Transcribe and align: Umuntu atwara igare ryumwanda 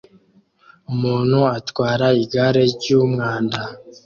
Umuntu 0.93 1.39
atwara 1.57 2.05
igare 2.23 2.63
ryumwanda 2.73 3.59